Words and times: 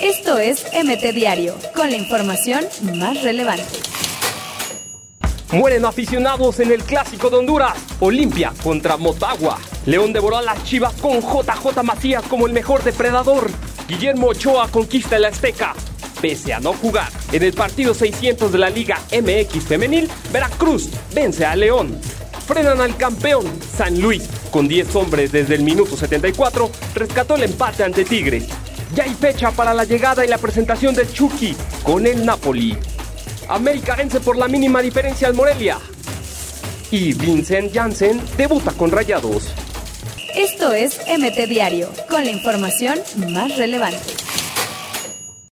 Esto 0.00 0.38
es 0.38 0.64
MT 0.72 1.14
Diario, 1.14 1.56
con 1.74 1.90
la 1.90 1.96
información 1.96 2.64
más 2.94 3.22
relevante. 3.22 3.64
Mueren 5.52 5.84
aficionados 5.84 6.60
en 6.60 6.72
el 6.72 6.82
clásico 6.82 7.30
de 7.30 7.36
Honduras. 7.36 7.74
Olimpia 8.00 8.52
contra 8.62 8.96
Motagua. 8.96 9.58
León 9.86 10.12
devoró 10.12 10.36
a 10.36 10.42
las 10.42 10.62
chivas 10.64 10.92
con 10.94 11.20
JJ 11.20 11.82
Macías 11.82 12.24
como 12.24 12.46
el 12.46 12.52
mejor 12.52 12.82
depredador. 12.82 13.50
Guillermo 13.88 14.28
Ochoa 14.28 14.68
conquista 14.68 15.16
el 15.16 15.24
Azteca. 15.24 15.74
Pese 16.20 16.52
a 16.52 16.60
no 16.60 16.72
jugar 16.72 17.08
en 17.30 17.42
el 17.42 17.52
partido 17.52 17.94
600 17.94 18.50
de 18.50 18.58
la 18.58 18.70
Liga 18.70 18.98
MX 19.12 19.64
Femenil, 19.64 20.10
Veracruz 20.32 20.90
vence 21.14 21.44
a 21.44 21.54
León. 21.54 22.00
Frenan 22.46 22.80
al 22.80 22.96
campeón 22.96 23.44
San 23.76 24.00
Luis. 24.00 24.22
Con 24.50 24.68
10 24.68 24.94
hombres 24.94 25.32
desde 25.32 25.56
el 25.56 25.62
minuto 25.62 25.96
74, 25.96 26.70
rescató 26.94 27.34
el 27.34 27.42
empate 27.42 27.82
ante 27.82 28.04
Tigres. 28.04 28.46
Ya 28.94 29.04
hay 29.04 29.14
fecha 29.14 29.50
para 29.50 29.74
la 29.74 29.84
llegada 29.84 30.24
y 30.24 30.28
la 30.28 30.38
presentación 30.38 30.94
de 30.94 31.10
Chucky 31.10 31.56
con 31.82 32.06
el 32.06 32.24
Napoli. 32.24 32.76
América 33.48 33.96
vence 33.96 34.20
por 34.20 34.36
la 34.36 34.48
mínima 34.48 34.80
diferencia 34.80 35.26
al 35.26 35.34
Morelia. 35.34 35.78
Y 36.90 37.12
Vincent 37.14 37.74
Janssen 37.74 38.20
debuta 38.36 38.72
con 38.72 38.92
Rayados. 38.92 39.52
Esto 40.36 40.72
es 40.72 41.00
MT 41.18 41.48
Diario, 41.48 41.90
con 42.08 42.24
la 42.24 42.30
información 42.30 43.00
más 43.28 43.56
relevante. 43.56 43.98